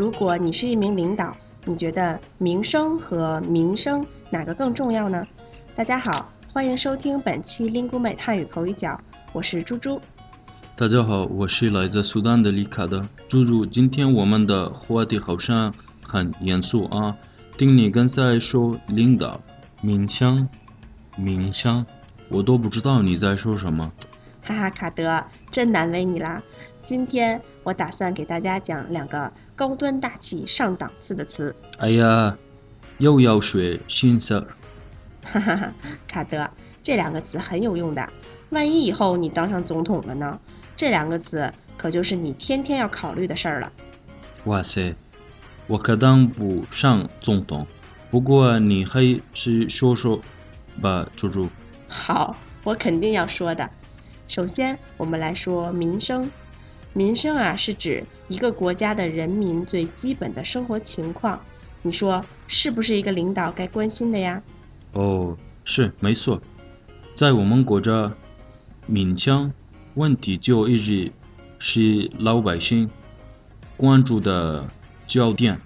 [0.00, 5.26] 如果你是一名领导，你觉得名声和民生哪个更重要呢？
[5.76, 8.98] 大家好，欢迎收听本期 Lingume 汉语口语角，
[9.34, 10.00] 我是猪猪。
[10.74, 13.66] 大家好，我是来自苏丹的李卡的猪猪。
[13.66, 17.14] 今天我们的话题好像很严肃啊，
[17.58, 19.42] 听你刚才说领导、
[19.82, 20.48] 名声、
[21.18, 21.84] 名声，
[22.30, 23.92] 我都不知道你在说什么。
[24.40, 26.42] 哈哈，卡德，真难为你啦！
[26.90, 31.54] 今天我打算给大家讲两个高端大气上档次的词。
[31.78, 32.36] 哎呀，
[32.98, 34.44] 又要学新词。
[35.22, 35.72] 哈哈哈，
[36.08, 36.50] 卡德，
[36.82, 38.08] 这两个词很有用的，
[38.48, 40.40] 万一以后你当上总统了呢？
[40.74, 43.70] 这两个词可就是你天天要考虑的事儿了。
[44.46, 44.96] 哇塞，
[45.68, 47.68] 我可当不上总统，
[48.10, 50.20] 不过你还是说说
[50.82, 51.48] 吧，猪猪。
[51.86, 53.70] 好，我肯定要说的。
[54.26, 56.28] 首先，我们来说民生。
[56.92, 61.40] 民生啊，是指一个国家的人民最基本的生活情况。
[61.82, 64.42] 你说是不是一个领导该关心的呀？
[64.92, 66.42] 哦，是没错，
[67.14, 68.12] 在我们国家，
[68.86, 69.52] 民生
[69.94, 71.12] 问题就一直
[71.58, 72.90] 是老百姓
[73.76, 74.68] 关注的
[75.06, 75.58] 焦点。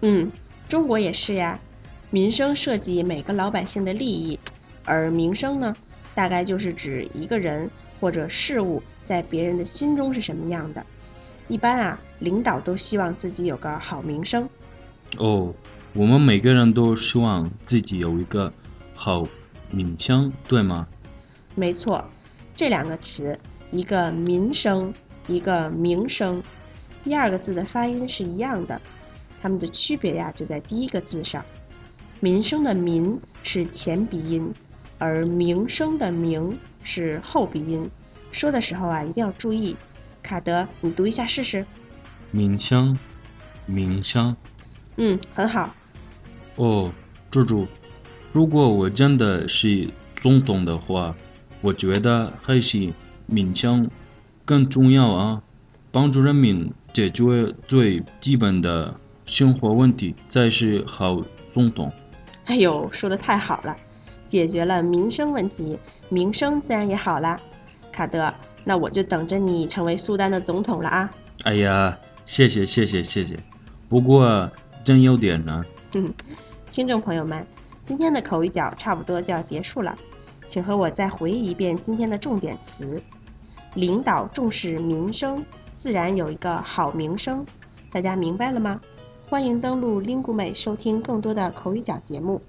[0.00, 0.32] 嗯，
[0.68, 1.60] 中国也是呀，
[2.10, 4.38] 民生涉及每个老百姓的利益，
[4.84, 5.76] 而民生呢，
[6.14, 7.70] 大概就是指一个人
[8.02, 10.84] 或者事物在别人的心中是什么样的。
[11.46, 14.48] 一般啊，领导都希望自己有个好名声。
[15.18, 15.54] 哦。
[15.94, 18.50] 我们每个人都希望自己有一个
[18.94, 19.28] 好
[19.70, 20.88] 名声，对吗？
[21.54, 22.02] 没错，
[22.56, 23.38] 这两个词，
[23.70, 24.94] 一个民生，
[25.26, 26.42] 一个名声，
[27.04, 28.80] 第二个字的发音是一样的，
[29.42, 31.44] 它们的区别呀就在第一个字上。
[32.20, 34.50] 民生的民是前鼻音，
[34.96, 37.90] 而名声的名是后鼻音。
[38.32, 39.76] 说的时候啊一定要注意。
[40.22, 41.66] 卡德，你读一下试试。
[42.30, 42.96] 名声，
[43.66, 44.36] 名声。
[44.96, 45.74] 嗯，很好。
[46.56, 46.92] 哦，
[47.30, 47.66] 猪猪，
[48.32, 51.14] 如果我真的是总统的话，
[51.60, 52.92] 我觉得还是
[53.26, 53.90] 民生
[54.44, 55.42] 更重要啊！
[55.90, 58.94] 帮助人民解决最基本的
[59.26, 61.22] 生活问题才是好
[61.52, 61.92] 总统。
[62.44, 63.76] 哎呦，说的太好了！
[64.32, 65.78] 解决了民生问题，
[66.08, 67.38] 民生自然也好啦。
[67.92, 68.32] 卡德，
[68.64, 71.12] 那我就等着你成为苏丹的总统了啊！
[71.44, 73.38] 哎呀，谢谢谢谢谢谢，
[73.90, 74.50] 不过
[74.82, 75.62] 真有点难。
[75.96, 76.10] 嗯，
[76.70, 77.46] 听众朋友们，
[77.84, 79.94] 今天的口语角差不多就要结束了，
[80.48, 83.02] 请和我再回忆一遍今天的重点词：
[83.74, 85.44] 领导重视民生，
[85.78, 87.44] 自然有一个好名声。
[87.90, 88.80] 大家明白了吗？
[89.28, 92.40] 欢迎登录 Lingume 收听更多的口语角节目。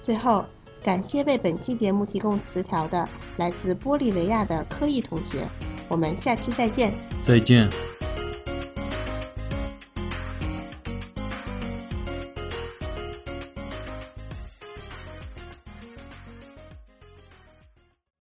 [0.00, 0.46] 最后，
[0.86, 3.08] 感谢为本期节目提供词条的
[3.38, 5.44] 来自玻利维亚的科艺同学。
[5.88, 6.94] 我们下期再见。
[7.18, 7.95] 再见。